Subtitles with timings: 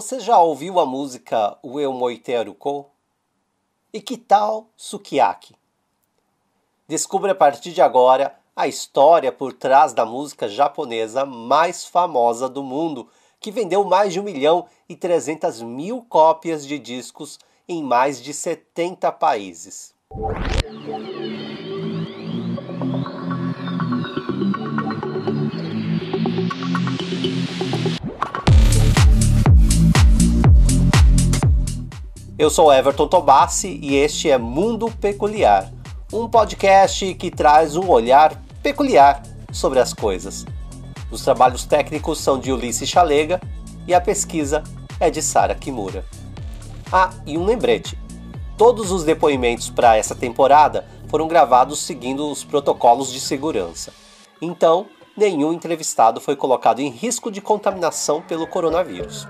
[0.00, 2.86] Você já ouviu a música Ueu Moiteru Ko?
[3.92, 5.54] E que tal Sukiyaki?
[6.88, 12.62] Descubra a partir de agora a história por trás da música japonesa mais famosa do
[12.62, 18.22] mundo, que vendeu mais de 1 milhão e 300 mil cópias de discos em mais
[18.22, 19.94] de 70 países.
[32.40, 35.70] Eu sou Everton Tobassi e este é Mundo Peculiar,
[36.10, 39.22] um podcast que traz um olhar peculiar
[39.52, 40.46] sobre as coisas.
[41.10, 43.42] Os trabalhos técnicos são de Ulisses Chalega
[43.86, 44.64] e a pesquisa
[44.98, 46.02] é de Sara Kimura.
[46.90, 47.98] Ah, e um lembrete:
[48.56, 53.92] todos os depoimentos para essa temporada foram gravados seguindo os protocolos de segurança.
[54.40, 59.28] Então, nenhum entrevistado foi colocado em risco de contaminação pelo coronavírus.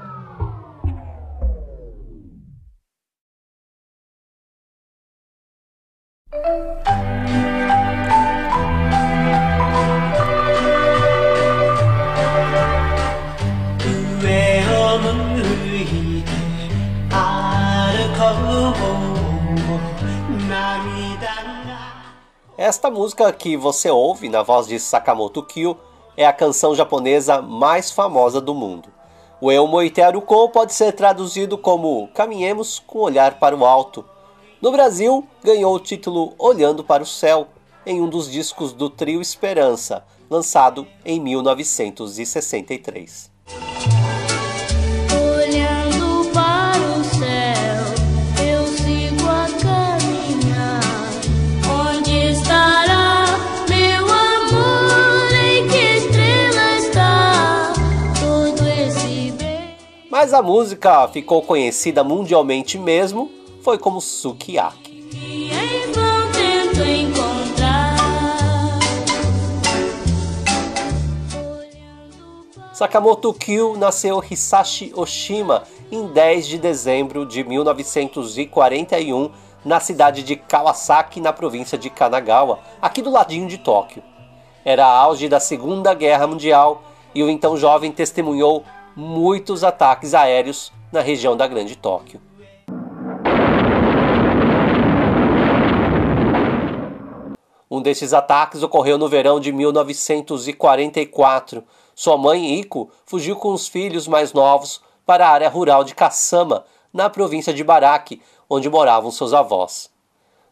[22.70, 25.76] Esta música que você ouve na voz de Sakamoto Kyo
[26.16, 28.88] é a canção japonesa mais famosa do mundo.
[29.40, 34.04] O Ko pode ser traduzido como Caminhemos com o olhar para o alto,
[34.60, 37.48] no Brasil, ganhou o título Olhando para o Céu,
[37.86, 43.30] em um dos discos do trio Esperança, lançado em 1963.
[45.12, 47.84] Olhando para o céu,
[48.44, 50.80] eu sigo a caminhar.
[51.88, 53.24] Onde estará
[53.66, 55.32] meu amor?
[55.42, 57.72] Em que estrela está
[58.20, 59.74] todo esse bem?
[60.10, 65.00] Mas a música ficou conhecida mundialmente mesmo foi como sukiyaki.
[72.72, 79.30] Sakamoto Kyo nasceu Hisashi Oshima em 10 de dezembro de 1941
[79.62, 84.02] na cidade de Kawasaki, na província de Kanagawa, aqui do ladinho de Tóquio.
[84.64, 86.82] Era auge da Segunda Guerra Mundial
[87.14, 88.64] e o então jovem testemunhou
[88.96, 92.29] muitos ataques aéreos na região da Grande Tóquio.
[97.70, 101.62] Um desses ataques ocorreu no verão de 1944.
[101.94, 106.64] Sua mãe, Iko, fugiu com os filhos mais novos para a área rural de Kasama,
[106.92, 109.88] na província de Baraki, onde moravam seus avós.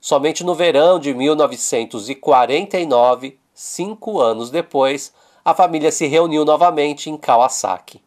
[0.01, 5.13] Somente no verão de 1949, cinco anos depois,
[5.45, 8.01] a família se reuniu novamente em Kawasaki.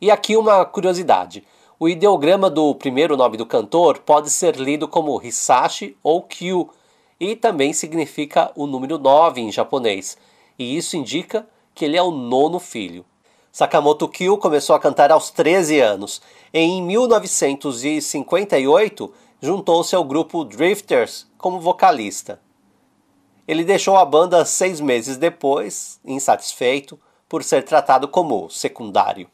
[0.00, 1.42] E aqui uma curiosidade:
[1.80, 6.70] o ideograma do primeiro nome do cantor pode ser lido como Hisashi ou Kyu,
[7.20, 10.18] e também significa o número 9 em japonês,
[10.58, 13.04] e isso indica que ele é o nono filho.
[13.50, 16.20] Sakamoto Kyo começou a cantar aos 13 anos.
[16.52, 22.40] Em 1958, juntou-se ao grupo Drifters como vocalista.
[23.46, 29.28] Ele deixou a banda seis meses depois, insatisfeito por ser tratado como secundário.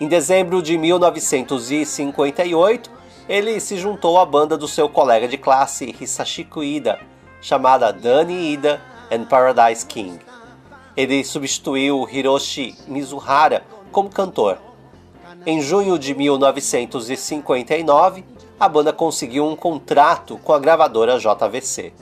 [0.00, 2.88] Em dezembro de 1958,
[3.28, 7.00] ele se juntou à banda do seu colega de classe Hisashiko Ida,
[7.40, 10.20] chamada Danny Ida and Paradise King.
[10.96, 14.58] Ele substituiu Hiroshi Mizuhara como cantor.
[15.44, 18.24] Em junho de 1959,
[18.58, 21.92] a banda conseguiu um contrato com a gravadora JVC.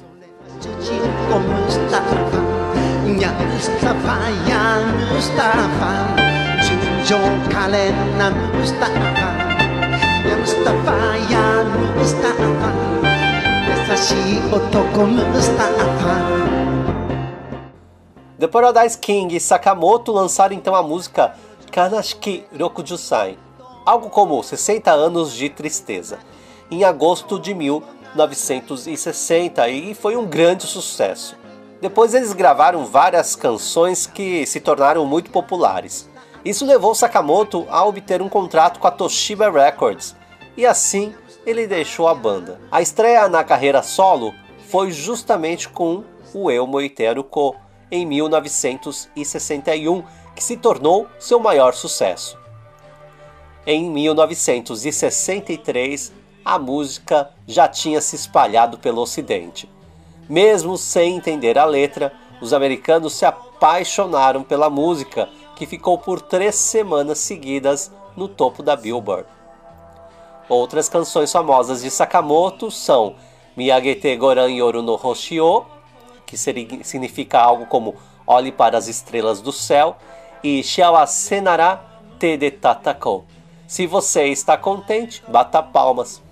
[18.41, 21.37] The Paradise King e Sakamoto lançaram então a música
[21.71, 23.39] Kanashiki Rokujusai,
[23.85, 26.19] algo como 60 anos de tristeza,
[26.69, 31.37] em agosto de 1960 e foi um grande sucesso.
[31.81, 36.09] Depois eles gravaram várias canções que se tornaram muito populares.
[36.47, 40.15] Isso levou Sakamoto a obter um contrato com a Toshiba Records
[40.57, 41.13] e assim
[41.45, 42.61] ele deixou a banda.
[42.71, 44.33] A estreia na carreira solo
[44.69, 47.57] foi justamente com o Eu Moiteru Ko
[47.91, 50.05] em 1961,
[50.37, 52.39] que se tornou seu maior sucesso.
[53.67, 56.13] Em 1963,
[56.45, 59.69] a música já tinha se espalhado pelo ocidente.
[60.29, 66.55] Mesmo sem entender a letra, os americanos se apaixonaram pela música, que ficou por três
[66.55, 69.27] semanas seguidas no topo da Billboard.
[70.49, 73.17] Outras canções famosas de Sakamoto são
[73.57, 75.65] Miyagete Goran Yoru no Hoshio,
[76.25, 79.97] que significa algo como Olhe para as estrelas do céu,
[80.45, 81.81] e Shiawasenara
[82.19, 83.25] Te de Tatako.
[83.67, 86.23] Se você está contente, bata palmas.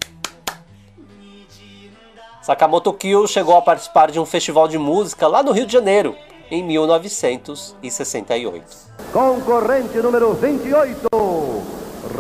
[2.43, 6.15] Sakamoto Kyo chegou a participar de um festival de música lá no Rio de Janeiro,
[6.51, 8.65] em 1968.
[9.13, 11.09] Concorrente número 28,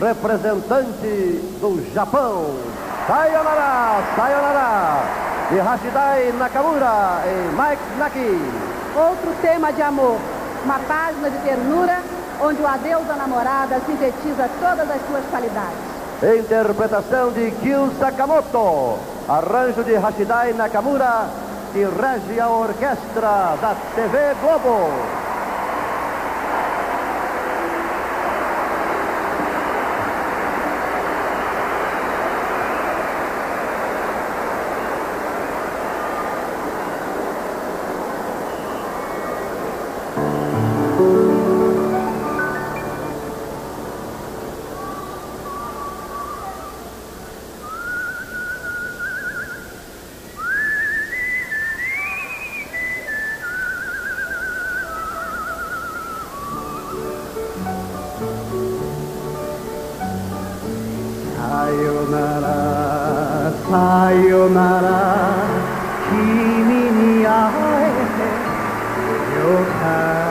[0.00, 2.46] representante do Japão,
[3.06, 5.02] Sayonara, Sayonara,
[5.50, 8.40] de Hashidai Nakamura e Mike Naki.
[8.96, 10.16] Outro tema de amor,
[10.64, 12.00] uma página de ternura
[12.40, 15.76] onde o adeus da namorada sintetiza todas as suas qualidades.
[16.40, 18.98] Interpretação de Kyu Sakamoto,
[19.28, 21.28] arranjo de Hashidai Nakamura
[21.74, 25.23] e rege a orquestra da TV Globo.
[63.74, 65.48] さよなら。
[66.08, 67.32] 君に会
[67.90, 70.23] えてよかった。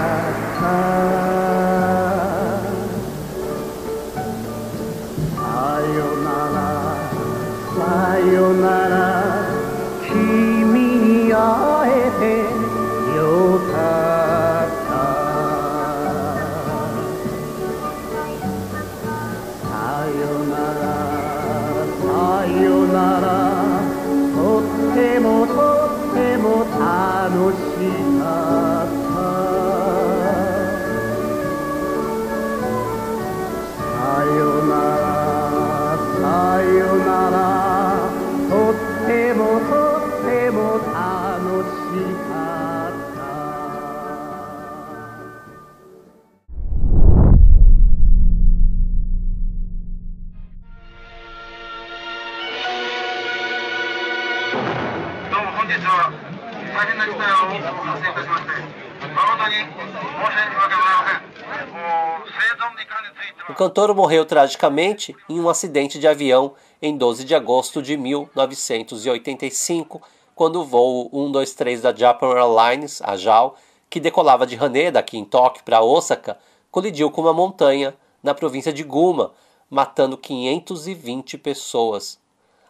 [63.64, 70.02] Cantor morreu tragicamente em um acidente de avião em 12 de agosto de 1985,
[70.36, 73.56] quando o voo 123 da Japan Airlines, a JAL,
[73.90, 76.38] que decolava de Haneda, aqui em Tóquio, para Osaka,
[76.70, 79.32] colidiu com uma montanha na província de Guma,
[79.70, 82.20] matando 520 pessoas.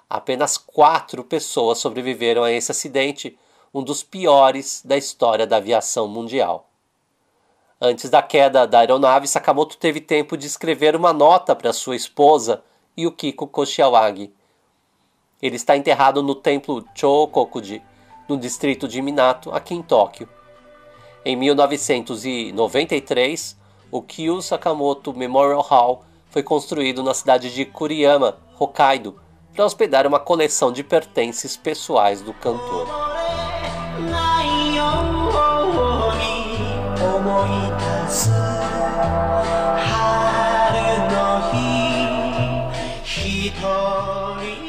[0.08, 3.36] Apenas quatro pessoas sobreviveram a esse acidente,
[3.74, 6.70] um dos piores da história da aviação mundial.
[7.86, 12.64] Antes da queda da aeronave, Sakamoto teve tempo de escrever uma nota para sua esposa,
[12.98, 14.34] Yukiko Koshiawagi.
[15.42, 17.82] Ele está enterrado no templo Chokokuji,
[18.30, 20.30] no distrito de Minato, aqui em Tóquio.
[21.26, 23.58] Em 1993,
[23.92, 29.20] o Kyu Sakamoto Memorial Hall foi construído na cidade de Kuriyama, Hokkaido,
[29.54, 32.88] para hospedar uma coleção de pertences pessoais do cantor.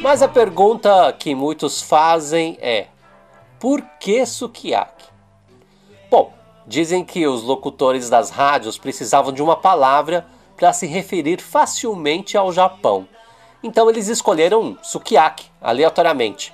[0.05, 2.89] Mas a pergunta que muitos fazem é:
[3.59, 5.07] por que sukiyaki?
[6.11, 6.31] Bom,
[6.67, 10.27] dizem que os locutores das rádios precisavam de uma palavra
[10.59, 13.09] para se referir facilmente ao Japão.
[13.63, 16.53] Então eles escolheram sukiyaki aleatoriamente.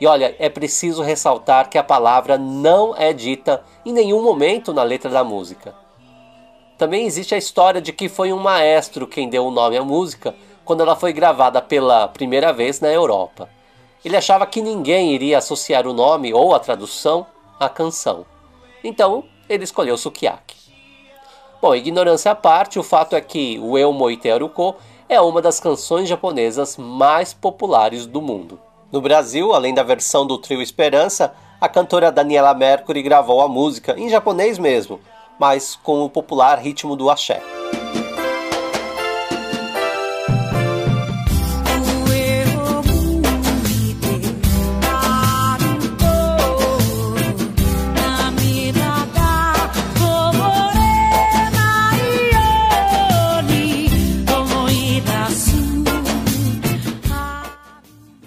[0.00, 4.82] E olha, é preciso ressaltar que a palavra não é dita em nenhum momento na
[4.82, 5.74] letra da música.
[6.78, 10.34] Também existe a história de que foi um maestro quem deu o nome à música
[10.68, 13.48] quando ela foi gravada pela primeira vez na Europa.
[14.04, 17.26] Ele achava que ninguém iria associar o nome ou a tradução
[17.58, 18.26] à canção.
[18.84, 20.58] Então, ele escolheu Sukiyaki.
[21.62, 24.76] Bom, ignorância à parte, o fato é que o Eu Moiteruko
[25.08, 28.60] é uma das canções japonesas mais populares do mundo.
[28.92, 33.98] No Brasil, além da versão do trio Esperança, a cantora Daniela Mercury gravou a música
[33.98, 35.00] em japonês mesmo,
[35.38, 37.42] mas com o popular ritmo do axé.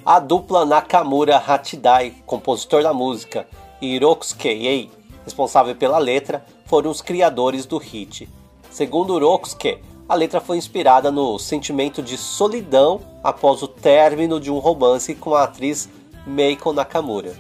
[0.04, 3.48] A dupla Nakamura Hachidai, compositor da música,
[3.80, 4.90] e Hirokosuke Ei,
[5.24, 8.28] responsável pela letra, foram os criadores do hit.
[8.72, 9.78] Segundo Hirokosuke,
[10.10, 15.36] a letra foi inspirada no sentimento de solidão após o término de um romance com
[15.36, 15.88] a atriz
[16.26, 17.36] Meiko Nakamura.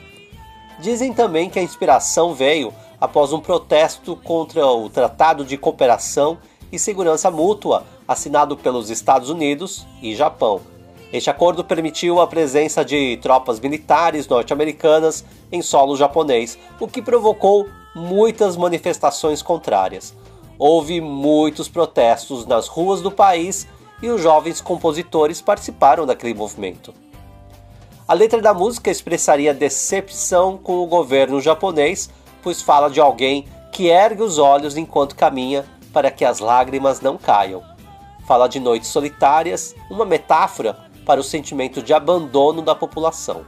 [0.80, 6.38] Dizem também que a inspiração veio após um protesto contra o Tratado de Cooperação
[6.72, 10.62] e Segurança Mútua assinado pelos Estados Unidos e Japão,
[11.12, 17.68] este acordo permitiu a presença de tropas militares norte-americanas em solo japonês, o que provocou
[17.94, 20.16] muitas manifestações contrárias.
[20.58, 23.68] Houve muitos protestos nas ruas do país
[24.02, 26.94] e os jovens compositores participaram daquele movimento.
[28.08, 32.10] A letra da música expressaria decepção com o governo japonês,
[32.42, 37.18] pois fala de alguém que ergue os olhos enquanto caminha para que as lágrimas não
[37.18, 37.62] caiam.
[38.26, 43.46] Fala de noites solitárias, uma metáfora para o sentimento de abandono da população.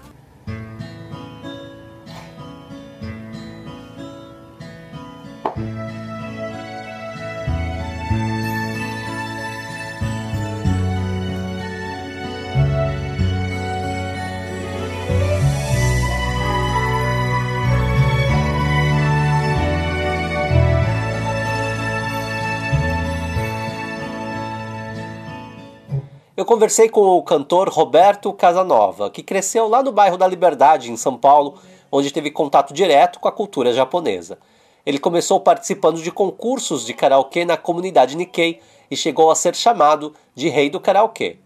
[26.53, 31.17] Conversei com o cantor Roberto Casanova, que cresceu lá no bairro da Liberdade, em São
[31.17, 31.55] Paulo,
[31.91, 34.37] onde teve contato direto com a cultura japonesa.
[34.85, 38.59] Ele começou participando de concursos de karaokê na comunidade Nikkei
[38.91, 41.37] e chegou a ser chamado de Rei do Karaokê.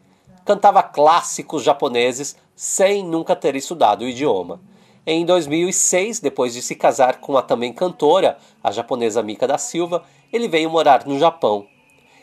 [0.44, 4.60] Cantava clássicos japoneses sem nunca ter estudado o idioma.
[5.06, 10.04] Em 2006, depois de se casar com a também cantora, a japonesa Mika da Silva,
[10.34, 11.66] ele veio morar no Japão.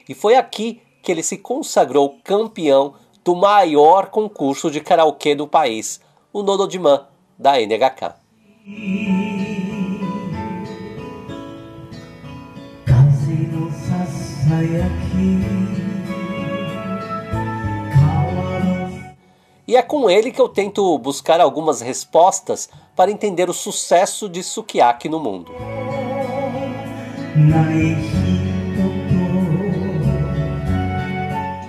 [0.06, 6.00] E foi aqui que ele se consagrou campeão do maior concurso de karaokê do país,
[6.32, 7.02] o Nododiman,
[7.38, 8.14] da NHK.
[19.66, 24.42] E é com ele que eu tento buscar algumas respostas para entender o sucesso de
[24.42, 25.52] Sukiyaki no mundo.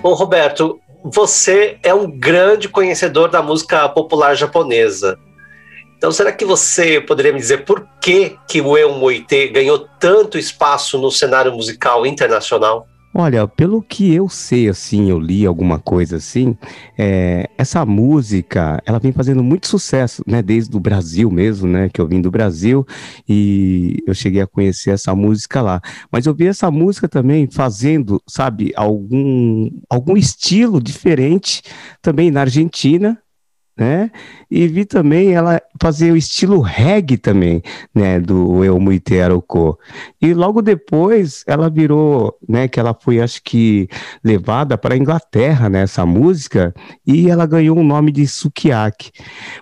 [0.06, 5.18] Ô Roberto, você é um grande conhecedor da música popular japonesa.
[5.96, 10.38] Então, será que você poderia me dizer por que, que o Eu Moite ganhou tanto
[10.38, 12.86] espaço no cenário musical internacional?
[13.18, 16.54] Olha, pelo que eu sei, assim, eu li alguma coisa assim,
[16.98, 21.98] é, essa música, ela vem fazendo muito sucesso, né, desde o Brasil mesmo, né, que
[21.98, 22.86] eu vim do Brasil
[23.26, 25.80] e eu cheguei a conhecer essa música lá.
[26.12, 31.62] Mas eu vi essa música também fazendo, sabe, algum, algum estilo diferente
[32.02, 33.18] também na Argentina,
[33.76, 34.10] né?
[34.50, 37.62] E vi também ela fazer o estilo reggae também,
[37.94, 39.78] né, do Eu Muitero Co.
[40.20, 43.88] E logo depois ela virou, né, que ela foi acho que
[44.24, 46.74] levada para a Inglaterra né, música
[47.06, 49.10] e ela ganhou o nome de Sukiyaki.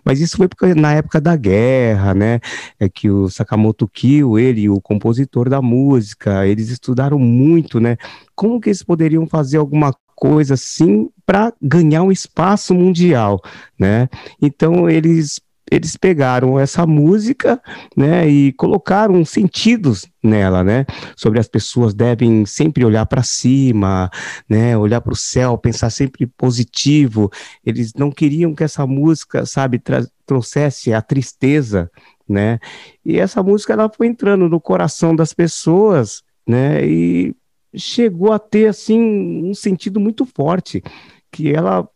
[0.04, 2.40] Mas isso foi porque na época da guerra, né,
[2.78, 7.96] é que o Sakamoto Kyo, ele, o compositor da música, eles estudaram muito, né,
[8.36, 9.92] como que eles poderiam fazer alguma
[10.24, 13.42] coisa assim para ganhar um espaço mundial,
[13.78, 14.08] né?
[14.40, 15.38] Então eles
[15.70, 17.60] eles pegaram essa música,
[17.96, 20.84] né, e colocaram sentidos nela, né,
[21.16, 24.10] sobre as pessoas devem sempre olhar para cima,
[24.48, 27.30] né, olhar para o céu, pensar sempre positivo.
[27.64, 29.82] Eles não queriam que essa música, sabe,
[30.26, 31.90] trouxesse a tristeza,
[32.28, 32.58] né?
[33.04, 37.34] E essa música ela foi entrando no coração das pessoas, né, e
[37.76, 39.00] chegou a ter assim
[39.44, 40.82] um sentido muito forte,
[41.30, 41.88] que ela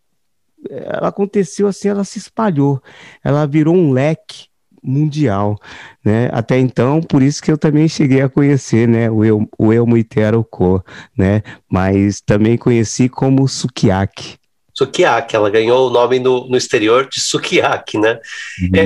[0.69, 2.83] ela aconteceu assim, ela se espalhou,
[3.23, 4.49] ela virou um leque
[4.83, 5.59] mundial,
[6.05, 6.29] né?
[6.33, 9.97] Até então, por isso que eu também cheguei a conhecer, né, o, El, o Elmo
[9.97, 10.83] Iteroko,
[11.17, 11.43] né?
[11.71, 14.37] Mas também conheci como Sukiyaki.
[14.75, 18.19] Sukiyaki, ela ganhou o nome no, no exterior de Sukiyaki, né?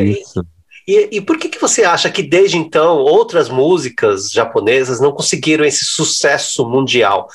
[0.04, 0.40] Isso.
[0.40, 0.42] É,
[0.86, 5.64] e, e por que, que você acha que desde então outras músicas japonesas não conseguiram
[5.64, 7.28] esse sucesso mundial?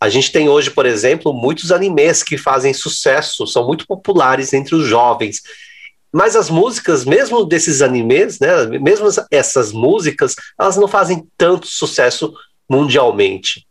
[0.00, 4.74] A gente tem hoje, por exemplo, muitos animes que fazem sucesso, são muito populares entre
[4.74, 5.42] os jovens.
[6.12, 12.34] Mas as músicas, mesmo desses animes, né, mesmo essas músicas, elas não fazem tanto sucesso
[12.68, 13.66] mundialmente.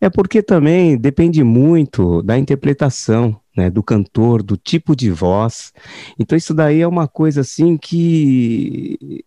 [0.00, 5.72] É porque também depende muito da interpretação né, do cantor, do tipo de voz.
[6.18, 9.24] Então isso daí é uma coisa assim que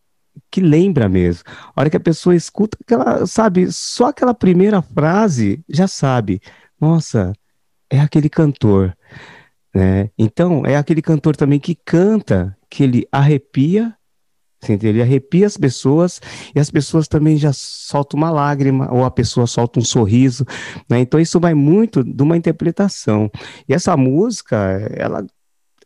[0.52, 1.44] que lembra mesmo.
[1.76, 6.42] A hora que a pessoa escuta aquela, sabe, só aquela primeira frase já sabe.
[6.80, 7.34] Nossa,
[7.90, 8.96] é aquele cantor.
[9.74, 10.10] né?
[10.18, 13.96] Então, é aquele cantor também que canta, que ele arrepia,
[14.68, 16.20] ele arrepia as pessoas
[16.54, 20.46] e as pessoas também já soltam uma lágrima ou a pessoa solta um sorriso,
[20.90, 21.00] né?
[21.00, 23.32] Então isso vai muito de uma interpretação.
[23.68, 24.58] E essa música,
[24.96, 25.26] ela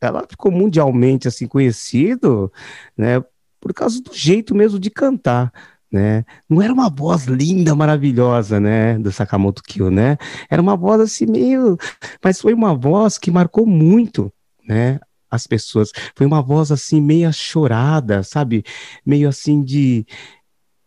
[0.01, 2.51] ela ficou mundialmente assim conhecido,
[2.97, 3.23] né,
[3.59, 5.51] por causa do jeito mesmo de cantar.
[5.89, 6.25] Né?
[6.49, 10.17] Não era uma voz linda, maravilhosa, né, do Sakamoto Kyo, né?
[10.49, 11.77] Era uma voz assim meio,
[12.23, 14.33] mas foi uma voz que marcou muito,
[14.67, 14.99] né?
[15.33, 15.91] As pessoas.
[16.15, 18.63] Foi uma voz assim meio chorada, sabe?
[19.03, 20.05] Meio assim de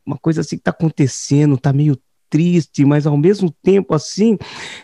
[0.07, 1.99] uma coisa assim que tá acontecendo, tá meio
[2.31, 4.38] triste, mas ao mesmo tempo assim,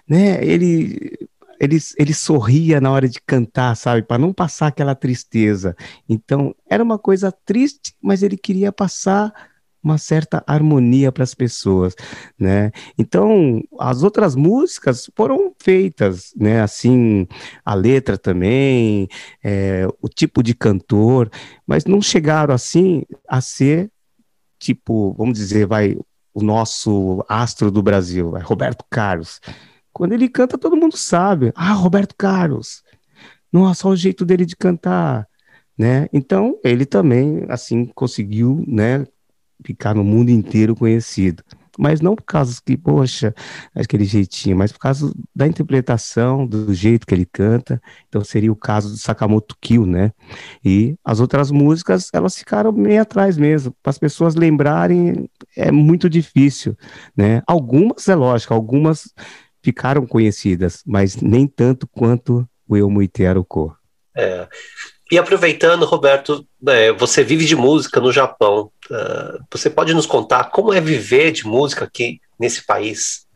[0.09, 0.45] né?
[0.45, 1.29] Ele
[1.61, 5.77] ele, ele sorria na hora de cantar, sabe, para não passar aquela tristeza.
[6.09, 9.33] Então, era uma coisa triste, mas ele queria passar
[9.83, 11.95] uma certa harmonia para as pessoas,
[12.39, 12.71] né?
[12.97, 16.63] Então, as outras músicas foram feitas, né?
[16.63, 17.27] Assim,
[17.65, 19.09] a letra também,
[19.43, 21.31] é, o tipo de cantor,
[21.67, 23.91] mas não chegaram assim a ser
[24.59, 25.97] tipo, vamos dizer, vai
[26.33, 29.41] o nosso astro do Brasil, vai, Roberto Carlos.
[29.93, 31.53] Quando ele canta, todo mundo sabe.
[31.55, 32.83] Ah, Roberto Carlos.
[33.53, 35.29] Nossa, olha o jeito dele de cantar,
[35.77, 36.09] né?
[36.13, 39.07] Então, ele também, assim, conseguiu, né,
[39.65, 41.43] ficar no mundo inteiro conhecido.
[41.79, 43.35] Mas não por causa que, poxa,
[43.75, 47.81] aquele jeitinho, mas por causa da interpretação, do jeito que ele canta.
[48.09, 50.13] Então seria o caso do Sakamoto Kyo, né?
[50.63, 53.75] E as outras músicas, elas ficaram meio atrás mesmo.
[53.83, 56.77] Para as pessoas lembrarem, é muito difícil,
[57.17, 57.43] né?
[57.47, 59.11] Algumas, é lógico, algumas
[59.63, 63.75] ficaram conhecidas, mas nem tanto quanto o Eu Muitero Ko.
[64.15, 64.47] É.
[65.13, 68.73] E aproveitando, Roberto, é, você vive de música no Japão.
[68.91, 73.27] Uh, você pode nos contar como é viver de música aqui nesse país?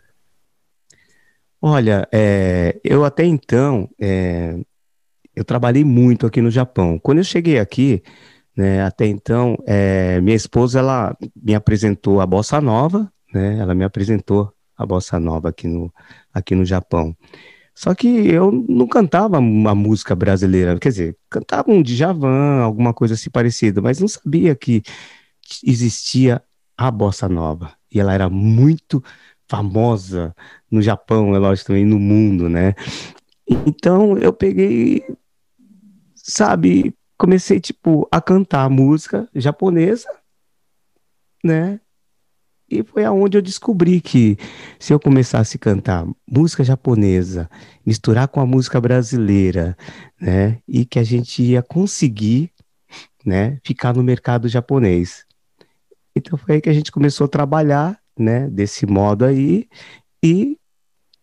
[1.61, 4.57] Olha, é, eu até então, é,
[5.35, 6.98] eu trabalhei muito aqui no Japão.
[6.98, 8.03] Quando eu cheguei aqui,
[8.57, 13.85] né, até então, é, minha esposa, ela me apresentou a Bossa Nova, né, ela me
[13.85, 15.92] apresentou a bossa nova aqui no,
[16.33, 17.14] aqui no Japão.
[17.76, 23.12] Só que eu não cantava uma música brasileira, quer dizer, cantava um Djavan, alguma coisa
[23.12, 24.82] assim parecida, mas não sabia que
[25.62, 26.42] existia
[26.74, 27.74] a bossa nova.
[27.92, 29.04] E ela era muito
[29.46, 30.34] famosa
[30.70, 32.74] no Japão, é lógico, também no mundo, né?
[33.46, 35.04] Então eu peguei,
[36.14, 40.08] sabe, comecei tipo a cantar música japonesa,
[41.44, 41.78] né?
[42.68, 44.37] E foi aonde eu descobri que
[44.79, 47.48] se eu começasse a cantar música japonesa,
[47.85, 49.76] misturar com a música brasileira,
[50.20, 52.50] né, e que a gente ia conseguir,
[53.24, 55.24] né, ficar no mercado japonês.
[56.14, 59.68] Então foi aí que a gente começou a trabalhar, né, desse modo aí,
[60.22, 60.59] e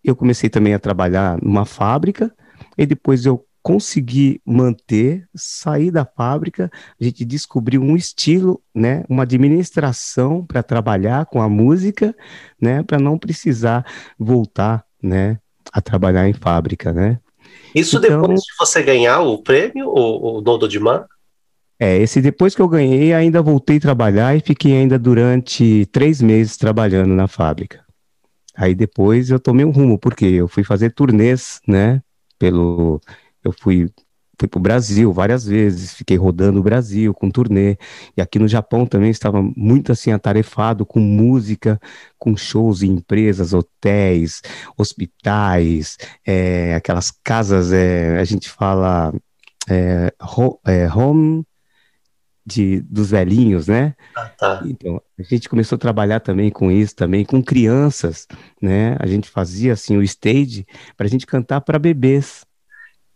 [0.03, 2.33] eu comecei também a trabalhar numa fábrica,
[2.77, 9.23] e depois eu conseguir manter, sair da fábrica, a gente descobriu um estilo, né, uma
[9.23, 12.13] administração para trabalhar com a música,
[12.61, 13.85] né, para não precisar
[14.19, 15.39] voltar, né,
[15.71, 17.19] a trabalhar em fábrica, né.
[17.73, 21.05] Isso então, depois de você ganhar o prêmio, o, o Dodo de Man?
[21.79, 26.21] É, esse depois que eu ganhei, ainda voltei a trabalhar e fiquei ainda durante três
[26.21, 27.83] meses trabalhando na fábrica.
[28.55, 32.01] Aí depois eu tomei um rumo, porque eu fui fazer turnês, né,
[32.37, 32.99] pelo
[33.43, 33.89] eu fui
[34.39, 37.77] fui para o Brasil várias vezes, fiquei rodando o Brasil com turnê,
[38.17, 41.79] e aqui no Japão também estava muito assim atarefado com música,
[42.17, 44.41] com shows em empresas, hotéis,
[44.77, 49.13] hospitais, é, aquelas casas, é, a gente fala
[49.69, 51.45] é, ho, é, home
[52.45, 53.95] de, dos velhinhos, né?
[54.15, 54.61] Ah, tá.
[54.65, 58.27] Então, a gente começou a trabalhar também com isso, também com crianças,
[58.61, 58.97] né?
[58.99, 60.65] A gente fazia assim o stage
[60.97, 62.45] para a gente cantar para bebês?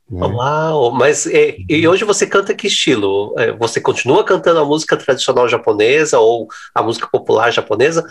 [0.10, 0.92] Uau!
[0.92, 3.34] Mas e, e, hoje você canta que estilo?
[3.38, 8.06] É, você continua cantando a música tradicional japonesa ou a música popular japonesa?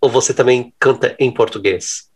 [0.00, 2.08] Ou você também canta em português?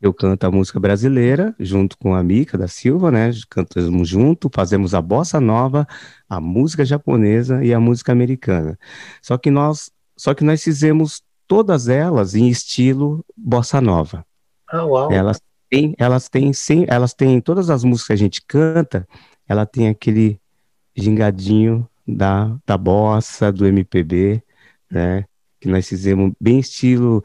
[0.00, 3.30] Eu canto a música brasileira junto com a Mica da Silva, né?
[3.50, 5.86] Cantamos junto, fazemos a bossa nova,
[6.28, 8.78] a música japonesa e a música americana.
[9.22, 14.24] Só que nós, só que nós fizemos todas elas em estilo bossa nova.
[14.68, 15.10] Ah, uau.
[15.10, 19.06] Elas têm, elas têm, sim, elas têm todas as músicas que a gente canta,
[19.48, 20.40] ela tem aquele
[20.96, 24.42] gingadinho da, da bossa, do MPB,
[24.90, 25.24] né?
[25.60, 27.22] Que nós fizemos bem estilo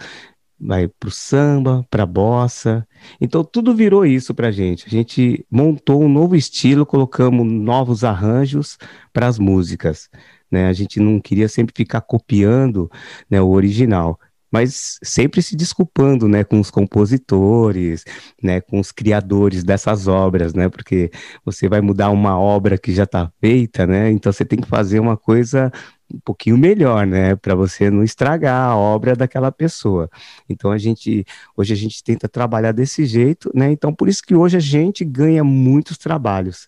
[0.61, 2.87] vai pro samba, pra bossa.
[3.19, 4.85] Então tudo virou isso pra gente.
[4.85, 8.77] A gente montou um novo estilo, colocamos novos arranjos
[9.11, 10.09] para as músicas,
[10.51, 10.67] né?
[10.67, 12.89] A gente não queria sempre ficar copiando,
[13.29, 14.19] né, o original.
[14.51, 18.03] Mas sempre se desculpando, né, com os compositores,
[18.43, 21.09] né, com os criadores dessas obras, né, porque
[21.45, 24.99] você vai mudar uma obra que já está feita, né, então você tem que fazer
[24.99, 25.71] uma coisa
[26.13, 30.09] um pouquinho melhor, né, para você não estragar a obra daquela pessoa.
[30.49, 34.35] Então a gente, hoje a gente tenta trabalhar desse jeito, né, então por isso que
[34.35, 36.67] hoje a gente ganha muitos trabalhos.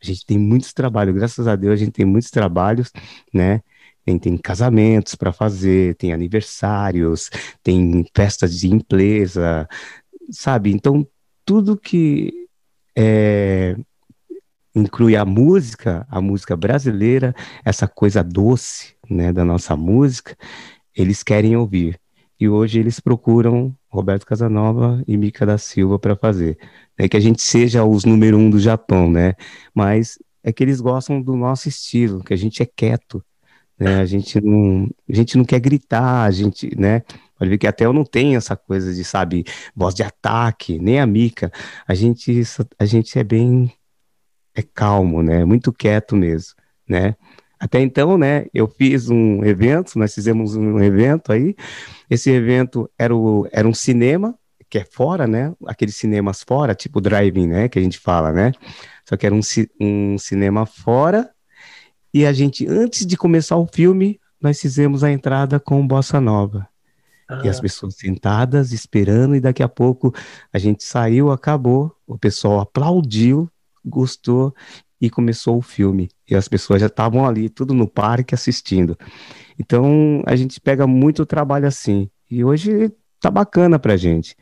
[0.00, 2.92] A gente tem muitos trabalhos, graças a Deus a gente tem muitos trabalhos,
[3.34, 3.62] né,
[4.06, 7.28] tem, tem casamentos para fazer, tem aniversários,
[7.60, 9.68] tem festas de empresa,
[10.30, 10.70] sabe?
[10.70, 11.04] Então,
[11.44, 12.46] tudo que
[12.96, 13.76] é,
[14.74, 20.36] inclui a música, a música brasileira, essa coisa doce, né, da nossa música,
[20.94, 21.98] eles querem ouvir.
[22.38, 26.58] E hoje eles procuram Roberto Casanova e Mica da Silva para fazer.
[26.96, 29.34] É que a gente seja os número um do Japão, né?
[29.74, 33.24] Mas é que eles gostam do nosso estilo, que a gente é quieto,
[33.78, 34.00] né?
[34.00, 37.02] A gente não, a gente não quer gritar, a gente, né?
[37.38, 40.98] Pode ver que até eu não tenho essa coisa de, sabe, voz de ataque, nem
[40.98, 41.52] a Mica.
[41.86, 42.42] A gente,
[42.78, 43.70] a gente é bem
[44.54, 45.44] é calmo, né?
[45.44, 46.54] Muito quieto mesmo,
[46.88, 47.14] né?
[47.58, 51.54] Até então, né, eu fiz um evento, nós fizemos um evento aí.
[52.08, 55.54] Esse evento era, o, era um cinema, que é fora, né?
[55.66, 57.68] Aqueles cinemas fora, tipo drive-in, né?
[57.68, 58.52] Que a gente fala, né?
[59.08, 59.40] Só que era um,
[59.80, 61.30] um cinema fora
[62.12, 66.68] e a gente, antes de começar o filme, nós fizemos a entrada com Bossa Nova.
[67.28, 67.42] Ah.
[67.44, 67.62] E as ah.
[67.62, 70.14] pessoas sentadas, esperando, e daqui a pouco
[70.52, 73.50] a gente saiu, acabou, o pessoal aplaudiu,
[73.84, 74.54] gostou
[75.00, 76.08] e começou o filme.
[76.28, 78.96] E as pessoas já estavam ali, tudo no parque assistindo.
[79.58, 82.10] Então a gente pega muito trabalho assim.
[82.30, 84.36] E hoje tá bacana pra gente,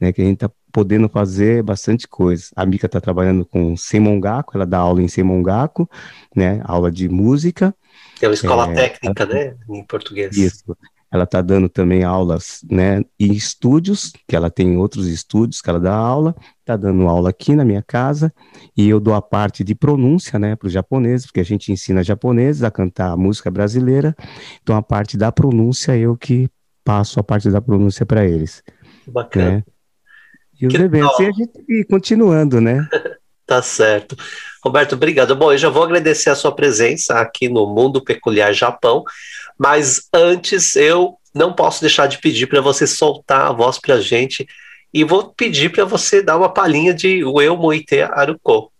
[0.00, 0.12] né?
[0.12, 2.46] Que a gente tá podendo fazer bastante coisa.
[2.54, 5.88] A Mica está trabalhando com Semongaku, ela dá aula em Semongaku,
[6.34, 7.74] né, aula de música.
[8.20, 10.36] É uma escola é, técnica, ela, né, em português.
[10.36, 10.76] Isso.
[11.10, 15.80] Ela está dando também aulas, né, em estúdios, que ela tem outros estúdios que ela
[15.80, 18.32] dá aula, está dando aula aqui na minha casa,
[18.76, 22.04] e eu dou a parte de pronúncia, né, para os japoneses, porque a gente ensina
[22.04, 24.14] japoneses a cantar música brasileira,
[24.62, 26.50] então a parte da pronúncia eu que
[26.84, 28.62] passo a parte da pronúncia para eles.
[29.06, 29.50] Bacana.
[29.50, 29.64] Né?
[30.60, 32.88] E os que eventos, e a gente continuando, né?
[33.46, 34.16] tá certo.
[34.62, 35.34] Roberto, obrigado.
[35.36, 39.04] Bom, eu já vou agradecer a sua presença aqui no Mundo Peculiar Japão,
[39.56, 44.00] mas antes eu não posso deixar de pedir para você soltar a voz para a
[44.00, 44.46] gente
[44.92, 48.72] e vou pedir para você dar uma palhinha de Eu Moite Aruko.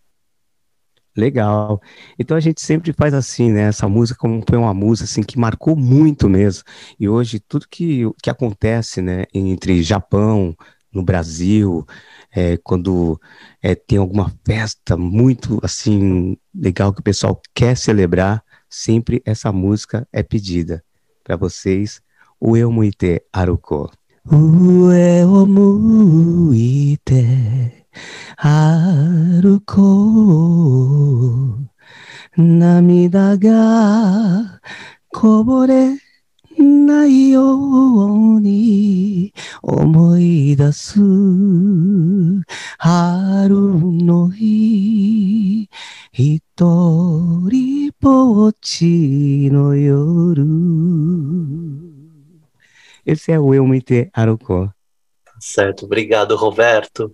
[1.17, 1.81] Legal.
[2.17, 3.62] Então a gente sempre faz assim, né?
[3.62, 6.62] Essa música como foi uma música assim que marcou muito mesmo.
[6.99, 10.57] E hoje tudo que, que acontece, né, entre Japão,
[10.92, 11.87] no Brasil,
[12.35, 13.20] é, quando
[13.62, 20.07] é, tem alguma festa muito assim legal que o pessoal quer celebrar, sempre essa música
[20.12, 20.85] é pedida
[21.24, 22.01] para vocês.
[22.40, 23.90] O Eu Muite Aruko.
[24.31, 26.68] O Eu Muite.
[32.37, 34.61] Namida ga
[35.12, 35.98] kobore
[36.58, 40.99] ないように思い出す
[42.78, 45.69] 春の日
[46.12, 50.43] 一人ぼっちの夜
[53.06, 54.71] Esse é o Eu Me Te Arucó.
[55.38, 57.13] Certo, obrigado, Roberto.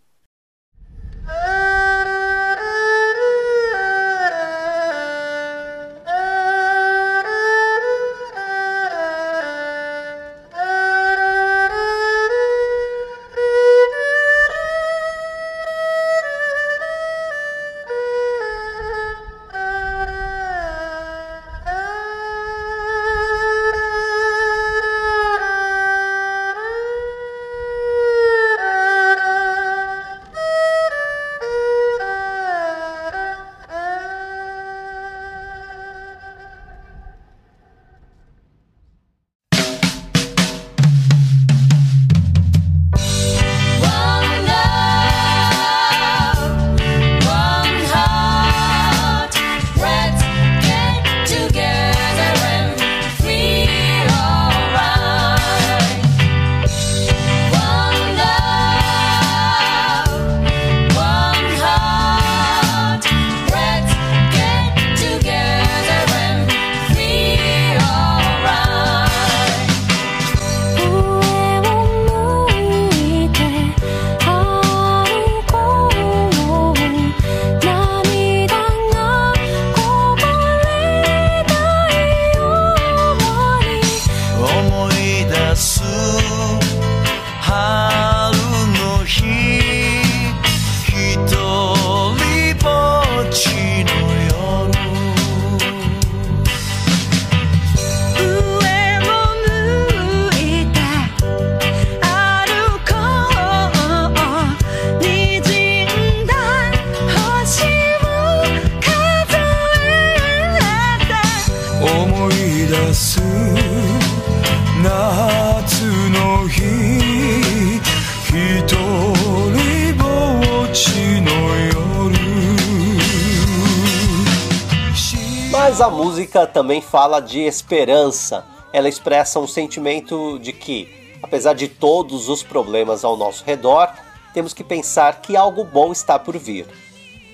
[126.24, 128.46] Música também fala de esperança.
[128.72, 130.88] Ela expressa um sentimento de que,
[131.22, 133.92] apesar de todos os problemas ao nosso redor,
[134.32, 136.66] temos que pensar que algo bom está por vir.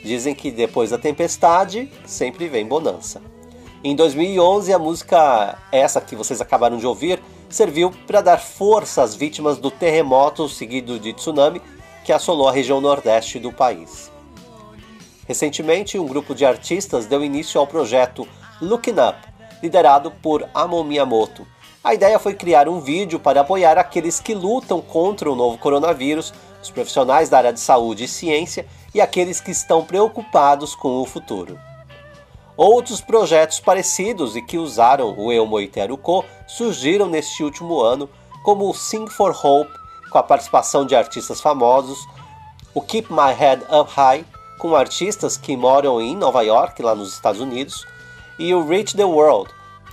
[0.03, 3.22] Dizem que depois da tempestade sempre vem bonança.
[3.85, 9.14] Em 2011, a música, essa que vocês acabaram de ouvir, serviu para dar força às
[9.14, 11.62] vítimas do terremoto seguido de tsunami
[12.05, 14.11] que assolou a região nordeste do país.
[15.29, 18.26] Recentemente, um grupo de artistas deu início ao projeto
[18.61, 19.16] Looking Up,
[19.62, 21.46] liderado por Amon Miyamoto.
[21.83, 26.35] A ideia foi criar um vídeo para apoiar aqueles que lutam contra o novo coronavírus,
[26.62, 31.07] os profissionais da área de saúde e ciência e aqueles que estão preocupados com o
[31.07, 31.59] futuro.
[32.55, 38.11] Outros projetos parecidos e que usaram o Eumoiteruko surgiram neste último ano,
[38.44, 39.73] como o Sing for Hope,
[40.11, 41.99] com a participação de artistas famosos,
[42.75, 44.27] o Keep My Head Up High,
[44.59, 47.87] com artistas que moram em Nova York, lá nos Estados Unidos,
[48.40, 49.50] e o Reach the World,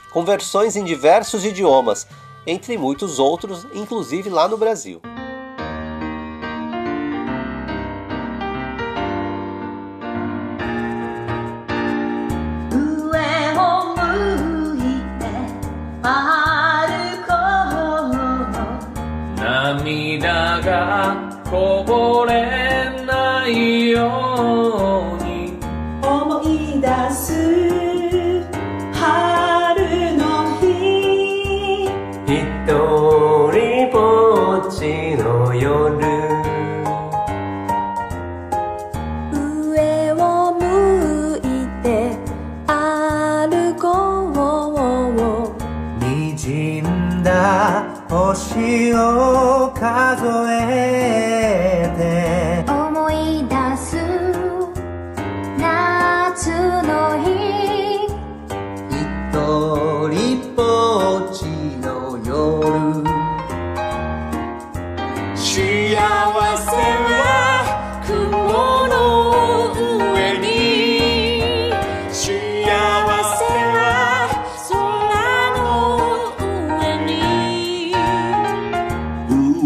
[0.10, 2.08] com versões em diversos idiomas,
[2.48, 5.02] entre muitos outros, inclusive lá no Brasil.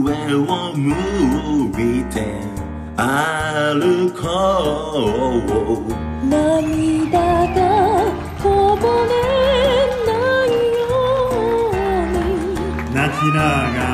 [0.03, 0.89] 上を向
[1.79, 2.15] いて
[2.97, 4.23] 歩こ
[5.87, 6.27] う。
[6.27, 7.59] 涙が
[8.41, 8.45] こ
[8.77, 9.11] ぼれ
[10.07, 10.09] な
[10.45, 10.47] い
[10.79, 10.83] よ
[11.71, 11.73] う
[12.15, 12.93] に。
[12.95, 13.39] 泣きな
[13.71, 13.90] がら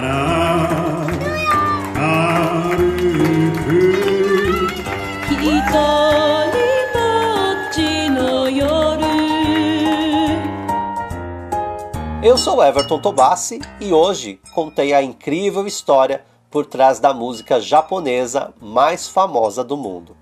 [12.48, 19.10] sou Everton Tobassi e hoje contei a incrível história por trás da música japonesa mais
[19.10, 20.16] famosa do mundo.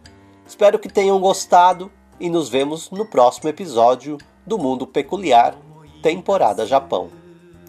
[0.43, 5.55] Espero que tenham gostado e nos vemos no próximo episódio do Mundo Peculiar,
[6.01, 7.09] temporada Japão.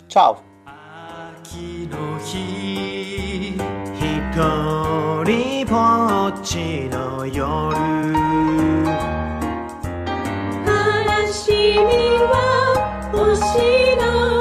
[0.09, 0.43] Tchau!
[13.27, 14.36] 星の